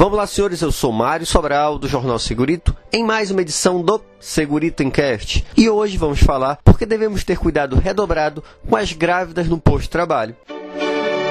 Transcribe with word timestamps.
Vamos 0.00 0.16
lá, 0.16 0.26
senhores, 0.26 0.62
eu 0.62 0.72
sou 0.72 0.90
Mário 0.90 1.26
Sobral, 1.26 1.78
do 1.78 1.86
Jornal 1.86 2.18
Segurito, 2.18 2.74
em 2.90 3.04
mais 3.04 3.30
uma 3.30 3.42
edição 3.42 3.82
do 3.82 4.00
Segurito 4.18 4.82
Encast. 4.82 5.44
E 5.54 5.68
hoje 5.68 5.98
vamos 5.98 6.20
falar 6.20 6.58
porque 6.64 6.86
devemos 6.86 7.22
ter 7.22 7.36
cuidado 7.36 7.76
redobrado 7.76 8.42
com 8.66 8.76
as 8.76 8.94
grávidas 8.94 9.46
no 9.46 9.60
posto-trabalho. 9.60 10.34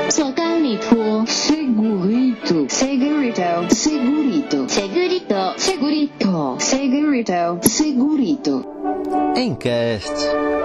Segurito, 0.08 1.26
segurito, 1.26 2.68
segurito, 2.70 3.74
segurito, 3.74 4.70
segurito, 4.70 5.56
segurito, 5.58 6.56
segurito, 6.60 7.60
segurito. 7.67 8.65
Encast. 9.36 10.58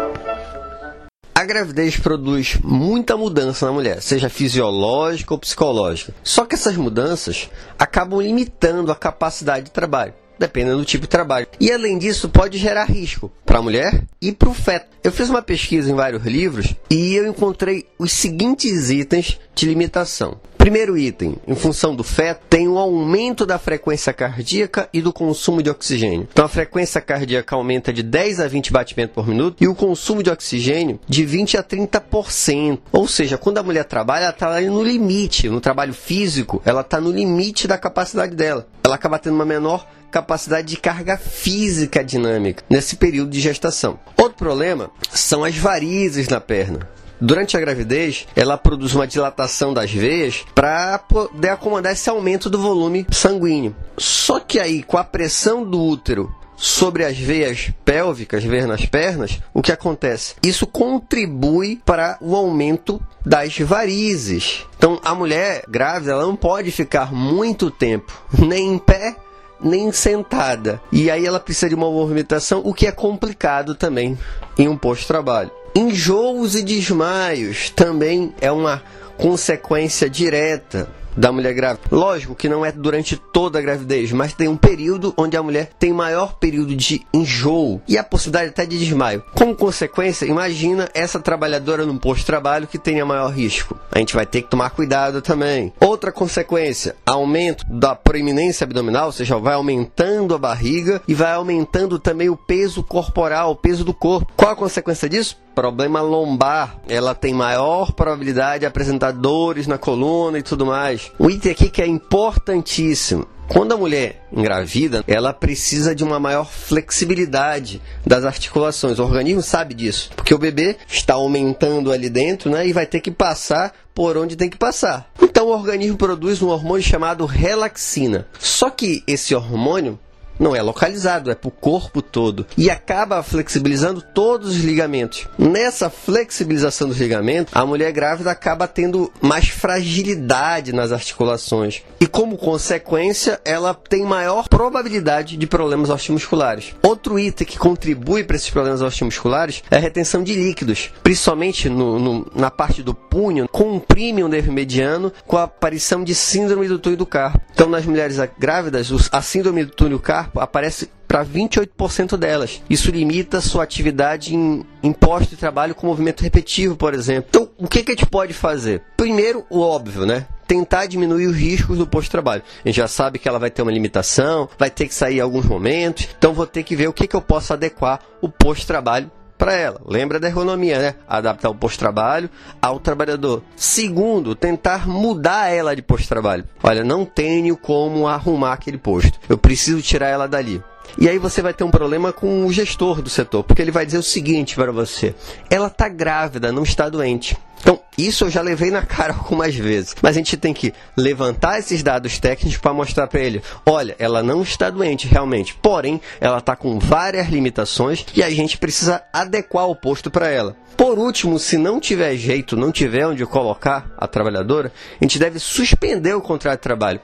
A 1.37 1.45
gravidez 1.45 1.97
produz 1.97 2.57
muita 2.63 3.17
mudança 3.17 3.67
na 3.67 3.73
mulher, 3.73 4.01
seja 4.01 4.29
fisiológica 4.29 5.35
ou 5.35 5.41
psicológica. 5.41 6.15
Só 6.23 6.45
que 6.45 6.55
essas 6.55 6.77
mudanças 6.77 7.51
acabam 7.77 8.21
limitando 8.21 8.93
a 8.93 8.97
capacidade 8.97 9.67
de 9.67 9.71
trabalho 9.73 10.15
dependendo 10.39 10.79
do 10.79 10.85
tipo 10.85 11.03
de 11.03 11.09
trabalho. 11.09 11.47
E 11.61 11.71
além 11.71 11.99
disso, 11.99 12.29
pode 12.29 12.59
gerar 12.59 12.85
risco 12.85 13.31
para 13.45 13.59
a 13.59 13.63
mulher 13.63 14.03
e 14.21 14.33
para 14.33 14.49
o 14.49 14.55
feto. 14.55 14.89
Eu 15.03 15.13
fiz 15.13 15.29
uma 15.29 15.43
pesquisa 15.43 15.91
em 15.91 15.95
vários 15.95 16.25
livros 16.25 16.75
e 16.91 17.15
eu 17.15 17.27
encontrei 17.27 17.87
os 17.99 18.13
seguintes 18.13 18.91
itens 18.91 19.39
de 19.55 19.67
limitação. 19.67 20.41
Primeiro 20.65 20.97
item, 20.97 21.37
em 21.47 21.55
função 21.55 21.95
do 21.95 22.03
feto, 22.03 22.41
tem 22.49 22.67
o 22.67 22.79
aumento 22.79 23.45
da 23.45 23.59
frequência 23.59 24.15
cardíaca 24.15 24.89
e 24.95 25.03
do 25.03 25.13
consumo 25.13 25.63
de 25.63 25.69
oxigênio. 25.69 26.27
Então 26.33 26.47
a 26.47 26.49
frequência 26.49 27.03
cardíaca 27.03 27.55
aumenta 27.55 27.93
de 27.93 28.03
10 28.03 28.41
a 28.41 28.49
20 28.49 28.73
batimentos 28.73 29.15
por 29.15 29.29
minuto 29.29 29.63
e 29.63 29.69
o 29.69 29.75
consumo 29.75 30.23
de 30.23 30.31
oxigênio 30.31 30.99
de 31.07 31.23
20 31.23 31.59
a 31.59 31.63
30%. 31.63 32.79
Ou 32.91 33.07
seja, 33.07 33.37
quando 33.37 33.59
a 33.59 33.63
mulher 33.63 33.85
trabalha, 33.85 34.23
ela 34.23 34.31
está 34.31 34.59
no 34.63 34.83
limite. 34.83 35.51
No 35.51 35.61
trabalho 35.61 35.93
físico, 35.93 36.63
ela 36.65 36.81
está 36.81 36.99
no 36.99 37.13
limite 37.13 37.69
da 37.69 37.77
capacidade 37.77 38.35
dela. 38.35 38.67
Ela 38.83 38.95
acaba 38.95 39.19
tendo 39.19 39.35
uma 39.35 39.45
menor 39.45 39.87
capacidade 40.11 40.67
de 40.67 40.79
carga 40.79 41.19
física 41.19 42.03
dinâmica 42.03 42.65
nesse 42.71 42.97
período 42.97 43.33
de 43.33 43.41
gestação. 43.43 43.99
Outro 44.17 44.39
problema 44.39 44.91
são 45.11 45.45
as 45.45 45.59
varizes 45.59 46.27
na 46.27 46.41
perna. 46.41 46.89
Durante 47.21 47.57
a 47.57 47.61
gravidez, 47.61 48.27
ela 48.35 48.59
produz 48.59 48.95
uma 48.95 49.07
dilatação 49.07 49.73
das 49.73 49.91
veias 49.91 50.45
para 50.55 50.99
poder 50.99 51.51
acomodar 51.51 51.93
esse 51.93 52.11
aumento 52.11 52.51
do 52.51 52.59
volume 52.59 53.07
sanguíneo. 53.11 53.75
Só 53.97 54.41
que 54.41 54.59
aí, 54.59 54.83
com 54.83 54.99
a 54.99 55.05
pressão 55.05 55.65
do 55.65 55.81
útero 55.81 56.35
sobre 56.57 57.05
as 57.05 57.17
veias 57.17 57.71
pélvicas, 57.85 58.45
veias 58.45 58.67
nas 58.67 58.87
pernas, 58.87 59.41
o 59.53 59.63
que 59.63 59.73
acontece? 59.73 60.35
Isso 60.43 60.67
contribui 60.67 61.81
para 61.85 62.17
o 62.21 62.35
aumento 62.35 63.01
das 63.25 63.59
varizes. 63.59 64.67
Então, 64.77 65.01
a 65.05 65.15
mulher 65.15 65.65
grávida 65.69 66.13
ela 66.13 66.27
não 66.27 66.37
pode 66.37 66.71
ficar 66.71 67.13
muito 67.13 67.71
tempo 67.71 68.13
nem 68.39 68.75
em 68.75 68.79
pé 68.79 69.17
nem 69.61 69.91
sentada. 69.93 70.81
E 70.93 71.11
aí 71.11 71.25
ela 71.25 71.41
precisa 71.41 71.69
de 71.69 71.75
uma 71.75 71.91
movimentação, 71.91 72.61
o 72.65 72.75
que 72.75 72.87
é 72.87 72.93
complicado 72.93 73.75
também 73.75 74.19
em 74.59 74.69
um 74.69 74.77
posto-trabalho. 74.77 75.51
Enjoos 75.77 76.55
e 76.55 76.63
desmaios 76.63 77.69
também 77.71 78.33
é 78.41 78.51
uma 78.51 78.83
consequência 79.17 80.09
direta 80.09 80.89
da 81.17 81.33
mulher 81.33 81.55
grávida. 81.55 81.83
Lógico 81.91 82.35
que 82.35 82.49
não 82.49 82.65
é 82.65 82.73
durante 82.73 83.17
toda 83.17 83.59
a 83.59 83.63
gravidez, 83.63 84.13
mas 84.13 84.35
tem 84.35 84.49
um 84.49 84.57
período 84.57 85.15
onde 85.17 85.37
a 85.37 85.43
mulher 85.43 85.71
tem 85.79 85.93
maior 85.93 86.35
período 86.35 86.75
de 86.75 87.03
enjoo 87.13 87.81
e 87.89 87.97
a 87.99 88.05
possibilidade 88.05 88.51
até 88.51 88.67
de 88.67 88.79
desmaio. 88.79 89.23
Como 89.35 89.55
consequência, 89.55 90.27
imagina 90.27 90.89
essa 90.95 91.21
trabalhadora 91.21 91.87
num 91.87 91.99
posto 91.99 92.21
de 92.21 92.27
trabalho 92.27 92.67
que 92.67 92.79
tenha 92.79 93.05
maior 93.05 93.31
risco. 93.31 93.79
A 93.91 93.99
gente 93.99 94.15
vai 94.15 94.27
ter 94.27 94.43
que 94.43 94.51
tomar 94.51 94.71
cuidado 94.71 95.23
também. 95.23 95.73
Outra 95.81 96.13
consequência, 96.13 96.97
aumento 97.07 97.65
da 97.69 97.95
proeminência 97.95 98.65
abdominal, 98.65 99.07
ou 99.07 99.13
seja, 99.13 99.39
vai 99.39 99.55
aumentando 99.55 100.35
a 100.35 100.39
barriga 100.39 101.01
e 101.07 101.15
vai 101.15 101.33
aumentando 101.33 101.99
também 101.99 102.29
o 102.29 102.37
peso 102.37 102.83
corporal, 102.83 103.53
o 103.53 103.57
peso 103.57 103.85
do 103.85 103.95
corpo. 103.95 104.33
Qual 104.37 104.53
a 104.53 104.57
consequência 104.57 105.09
disso? 105.09 105.37
problema 105.55 106.01
lombar, 106.01 106.79
ela 106.89 107.15
tem 107.15 107.33
maior 107.33 107.93
probabilidade 107.93 108.61
de 108.61 108.67
apresentar 108.67 109.13
dores 109.13 109.67
na 109.67 109.79
coluna 109.79 110.39
e 110.39 110.43
tudo 110.43 110.67
mais. 110.67 111.04
O 111.19 111.31
item 111.31 111.53
aqui 111.53 111.69
que 111.69 111.83
é 111.83 111.87
importantíssimo. 111.87 113.27
Quando 113.49 113.73
a 113.73 113.77
mulher 113.77 114.27
engravida, 114.33 115.05
ela 115.07 115.33
precisa 115.33 115.95
de 115.95 116.03
uma 116.03 116.19
maior 116.19 116.51
flexibilidade 116.51 117.81
das 118.05 118.25
articulações. 118.25 118.99
O 118.99 119.05
organismo 119.05 119.43
sabe 119.43 119.75
disso, 119.75 120.11
porque 120.17 120.35
o 120.35 120.39
bebê 120.39 120.77
está 120.89 121.15
aumentando 121.15 121.93
ali 121.93 122.09
dentro, 122.09 122.51
né, 122.51 122.67
e 122.67 122.73
vai 122.73 122.87
ter 122.87 123.01
que 123.01 123.11
passar 123.11 123.73
por 123.95 124.17
onde 124.17 124.35
tem 124.35 124.49
que 124.49 124.57
passar. 124.57 125.11
Então 125.23 125.47
o 125.47 125.53
organismo 125.53 125.97
produz 125.97 126.43
um 126.43 126.49
hormônio 126.49 126.83
chamado 126.83 127.27
relaxina. 127.27 128.27
Só 128.41 128.71
que 128.71 129.05
esse 129.07 129.35
hormônio 129.35 129.99
não 130.39 130.55
é 130.55 130.63
localizado, 130.63 131.31
é 131.31 131.35
para 131.35 131.49
o 131.49 131.53
corpo 131.53 132.03
todo 132.03 132.47
e 132.57 132.71
acaba 132.71 133.23
flexibilizando 133.23 134.03
todos 134.03 134.57
os 134.57 134.63
ligamentos. 134.63 135.27
Nessa 135.39 135.91
flexibilização 135.91 136.89
dos 136.89 136.99
ligamentos, 136.99 137.55
a 137.55 137.65
mulher 137.65 137.93
grávida 137.93 138.31
acaba 138.31 138.67
tendo 138.67 139.13
mais 139.21 139.49
fragilidade 139.49 140.73
nas 140.73 140.93
articulações 140.93 141.83
e, 142.01 142.07
como 142.07 142.37
consequência, 142.37 143.41
ela 143.45 143.75
tem 143.75 144.05
maior 144.05 144.49
probabilidade 144.49 145.37
de 145.37 145.47
problemas 145.47 145.91
osteomusculares. 145.91 146.75
Outro 146.83 147.19
item 147.19 147.47
que 147.47 147.59
contribui 147.59 148.25
para 148.25 148.37
esses 148.37 148.51
problemas 148.51 148.83
osteomusculares 148.83 149.63
é 149.71 149.77
a 149.77 149.81
retenção 149.81 150.23
de 150.23 150.35
líquidos, 150.35 150.91
principalmente 151.03 151.69
no, 151.69 151.99
no, 151.99 152.31
na 152.35 152.51
parte 152.51 152.83
do 152.83 152.95
punho, 152.95 153.49
comprime 153.49 154.23
o 154.23 154.29
nervo 154.29 154.53
mediano 154.53 155.13
com 155.27 155.37
a 155.37 155.45
aparição 155.45 156.03
de 156.03 156.15
síndrome 156.15 156.69
do 156.69 156.79
túnel 156.79 156.99
do 156.99 157.07
carpo. 157.07 157.41
Então, 157.53 157.69
nas 157.69 157.85
mulheres 157.85 158.19
grávidas, 158.39 158.91
a 159.13 159.23
síndrome 159.23 159.65
do 159.65 159.73
túnel 159.73 159.99
do 159.99 160.03
carpo 160.03 160.24
aparece 160.37 160.91
para 161.07 161.25
28% 161.25 162.17
delas. 162.17 162.63
Isso 162.69 162.91
limita 162.91 163.41
sua 163.41 163.63
atividade 163.63 164.35
em, 164.35 164.93
posto 164.93 165.31
de 165.31 165.37
trabalho 165.37 165.75
com 165.75 165.87
movimento 165.87 166.23
repetitivo, 166.23 166.77
por 166.77 166.95
exemplo. 166.95 167.29
Então, 167.29 167.49
o 167.59 167.69
que, 167.69 167.83
que 167.83 167.93
a 167.93 167.95
gente 167.95 168.07
pode 168.07 168.33
fazer? 168.33 168.83
Primeiro, 168.97 169.45
o 169.49 169.61
óbvio, 169.61 170.05
né? 170.07 170.27
tentar 170.47 170.87
diminuir 170.87 171.27
os 171.27 171.37
riscos 171.37 171.79
do 171.79 171.87
posto 171.87 172.05
de 172.05 172.11
trabalho. 172.11 172.43
A 172.65 172.69
gente 172.69 172.77
já 172.77 172.87
sabe 172.87 173.19
que 173.19 173.29
ela 173.29 173.39
vai 173.39 173.51
ter 173.51 173.63
uma 173.63 173.73
limitação, 173.73 174.49
vai 174.59 174.69
ter 174.69 174.87
que 174.87 174.95
sair 174.95 175.17
em 175.17 175.21
alguns 175.21 175.47
momentos, 175.47 176.09
então 176.19 176.35
vou 176.35 176.47
ter 176.47 176.63
que 176.63 176.77
ver 176.77 176.87
o 176.87 176.93
que, 176.93 177.09
que 177.09 177.17
eu 177.17 177.23
posso 177.23 177.53
adequar 177.53 178.01
o 178.21 178.29
posto 178.29 178.61
de 178.61 178.67
trabalho 178.67 179.11
para 179.37 179.55
ela. 179.55 179.81
Lembra 179.87 180.21
da 180.21 180.29
ergonomia, 180.29 180.79
né? 180.79 180.95
Adaptar 181.09 181.51
o 181.51 181.55
posto-trabalho 181.55 182.31
ao 182.61 182.79
trabalhador. 182.79 183.43
Segundo, 183.57 184.35
tentar 184.35 184.89
mudar 184.89 185.51
ela 185.51 185.75
de 185.75 185.83
posto-trabalho. 185.83 186.45
Olha, 186.63 186.85
não 186.85 187.05
tenho 187.05 187.57
como 187.57 188.07
arrumar 188.09 188.53
aquele 188.53 188.79
posto. 188.79 189.19
Eu 189.29 189.39
preciso 189.39 189.83
tirar 189.83 190.09
ela 190.09 190.27
dali. 190.27 190.63
E 190.99 191.09
aí 191.09 191.19
você 191.19 191.43
vai 191.43 191.53
ter 191.53 191.65
um 191.65 191.71
problema 191.71 192.13
com 192.13 192.47
o 192.47 192.53
gestor 192.53 193.03
do 193.03 193.11
setor, 193.11 193.43
porque 193.43 193.61
ele 193.61 193.71
vai 193.71 193.85
dizer 193.85 193.99
o 193.99 194.03
seguinte 194.03 194.55
para 194.55 194.73
você: 194.73 195.15
ela 195.51 195.67
está 195.67 195.89
grávida, 195.89 196.53
não 196.53 196.63
está 196.63 196.89
doente. 196.89 197.37
Então, 197.61 197.81
isso 197.97 198.25
eu 198.25 198.31
já 198.31 198.43
levei 198.43 198.71
na 198.71 198.83
cara 198.83 199.15
algumas 199.17 199.55
vezes. 199.55 199.95
Mas 200.03 200.15
a 200.15 200.19
gente 200.19 200.37
tem 200.37 200.53
que 200.53 200.75
levantar 200.95 201.59
esses 201.59 201.83
dados 201.83 202.19
técnicos 202.19 202.59
para 202.59 202.75
mostrar 202.75 203.07
para 203.07 203.21
ele: 203.21 203.43
olha, 203.65 203.97
ela 203.99 204.23
não 204.23 204.43
está 204.43 204.69
doente 204.71 205.09
realmente, 205.09 205.55
porém, 205.55 206.01
ela 206.21 206.39
está 206.39 206.55
com 206.55 206.79
várias 206.79 207.29
limitações 207.29 208.05
e 208.15 208.23
a 208.23 208.31
gente 208.31 208.59
precisa 208.59 209.03
adequar 209.13 209.69
o 209.69 209.75
posto 209.77 210.11
para 210.11 210.29
ela. 210.29 210.57
Por 210.77 210.99
último, 210.99 211.39
se 211.39 211.57
não 211.57 211.81
tiver 211.81 212.17
jeito, 212.17 212.57
não 212.57 212.73
tiver 212.73 213.07
onde 213.07 213.25
colocar 213.25 213.87
a 213.97 214.07
trabalhadora, 214.09 214.73
a 215.01 215.05
gente 215.05 215.19
deve 215.19 215.39
suspender 215.39 216.15
o 216.15 216.21
contrato 216.21 216.59
de 216.59 216.63
trabalho 216.63 217.01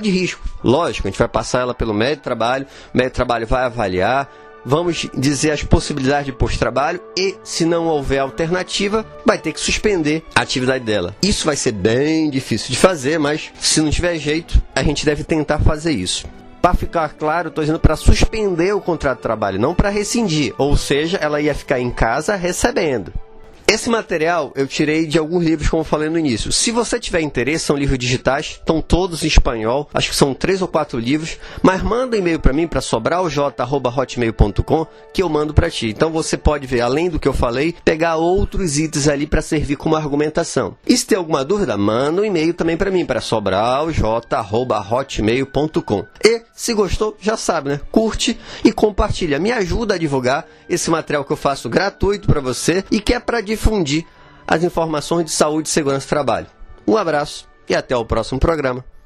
de 0.00 0.10
risco. 0.10 0.42
Lógico, 0.62 1.06
a 1.06 1.10
gente 1.10 1.18
vai 1.18 1.28
passar 1.28 1.60
ela 1.60 1.74
pelo 1.74 1.94
médio 1.94 2.22
trabalho, 2.22 2.66
o 2.92 2.96
médio 2.96 3.12
trabalho 3.12 3.46
vai 3.46 3.64
avaliar, 3.64 4.30
vamos 4.64 5.06
dizer 5.14 5.50
as 5.50 5.62
possibilidades 5.62 6.26
de 6.26 6.32
pós-trabalho 6.32 7.00
e, 7.16 7.36
se 7.44 7.64
não 7.64 7.86
houver 7.86 8.18
alternativa, 8.18 9.04
vai 9.24 9.38
ter 9.38 9.52
que 9.52 9.60
suspender 9.60 10.24
a 10.34 10.40
atividade 10.40 10.84
dela. 10.84 11.14
Isso 11.22 11.44
vai 11.44 11.56
ser 11.56 11.72
bem 11.72 12.30
difícil 12.30 12.70
de 12.70 12.78
fazer, 12.78 13.18
mas 13.18 13.52
se 13.60 13.80
não 13.80 13.90
tiver 13.90 14.16
jeito, 14.18 14.62
a 14.74 14.82
gente 14.82 15.04
deve 15.04 15.24
tentar 15.24 15.58
fazer 15.58 15.92
isso. 15.92 16.26
Para 16.62 16.72
ficar 16.72 17.10
claro, 17.10 17.48
estou 17.48 17.62
dizendo 17.62 17.78
para 17.78 17.94
suspender 17.94 18.74
o 18.74 18.80
contrato 18.80 19.18
de 19.18 19.22
trabalho, 19.22 19.60
não 19.60 19.74
para 19.74 19.90
rescindir. 19.90 20.54
Ou 20.56 20.78
seja, 20.78 21.18
ela 21.18 21.38
ia 21.38 21.54
ficar 21.54 21.78
em 21.78 21.90
casa 21.90 22.36
recebendo. 22.36 23.12
Esse 23.66 23.88
material 23.88 24.52
eu 24.54 24.66
tirei 24.66 25.06
de 25.06 25.18
alguns 25.18 25.42
livros, 25.42 25.70
como 25.70 25.80
eu 25.80 25.84
falei 25.84 26.10
no 26.10 26.18
início. 26.18 26.52
Se 26.52 26.70
você 26.70 27.00
tiver 27.00 27.22
interesse, 27.22 27.64
são 27.64 27.76
livros 27.76 27.98
digitais, 27.98 28.58
estão 28.60 28.82
todos 28.82 29.24
em 29.24 29.26
espanhol, 29.26 29.88
acho 29.94 30.10
que 30.10 30.16
são 30.16 30.34
três 30.34 30.60
ou 30.60 30.68
quatro 30.68 30.98
livros, 30.98 31.38
mas 31.62 31.82
manda 31.82 32.14
um 32.14 32.18
e-mail 32.20 32.38
para 32.38 32.52
mim, 32.52 32.68
para 32.68 32.82
sobralj.hotmail.com, 32.82 34.86
que 35.12 35.22
eu 35.22 35.28
mando 35.30 35.54
para 35.54 35.70
ti. 35.70 35.88
Então 35.88 36.10
você 36.10 36.36
pode 36.36 36.66
ver, 36.66 36.82
além 36.82 37.08
do 37.08 37.18
que 37.18 37.26
eu 37.26 37.32
falei, 37.32 37.74
pegar 37.84 38.16
outros 38.16 38.78
itens 38.78 39.08
ali 39.08 39.26
para 39.26 39.40
servir 39.40 39.76
como 39.76 39.96
argumentação. 39.96 40.76
E 40.86 40.94
se 40.96 41.06
tem 41.06 41.16
alguma 41.16 41.42
dúvida, 41.44 41.78
manda 41.78 42.20
um 42.20 42.24
e-mail 42.24 42.52
também 42.52 42.76
para 42.76 42.90
mim, 42.90 43.06
para 43.06 43.22
sobralj.hotmail.com. 43.22 46.04
E 46.22 46.42
se 46.52 46.74
gostou, 46.74 47.16
já 47.18 47.34
sabe, 47.36 47.70
né? 47.70 47.80
Curte 47.90 48.38
e 48.62 48.70
compartilha. 48.70 49.38
Me 49.38 49.50
ajuda 49.50 49.94
a 49.94 49.98
divulgar 49.98 50.46
esse 50.68 50.90
material 50.90 51.24
que 51.24 51.32
eu 51.32 51.36
faço 51.36 51.68
gratuito 51.68 52.26
para 52.26 52.40
você 52.40 52.84
e 52.90 52.98
que 53.00 53.14
é 53.14 53.20
para 53.20 53.40
difundir 53.54 54.04
as 54.46 54.62
informações 54.62 55.24
de 55.24 55.32
saúde 55.32 55.68
e 55.68 55.72
segurança 55.72 56.06
do 56.06 56.10
trabalho. 56.10 56.46
Um 56.86 56.96
abraço 56.96 57.48
e 57.68 57.74
até 57.74 57.96
o 57.96 58.04
próximo 58.04 58.38
programa. 58.38 58.84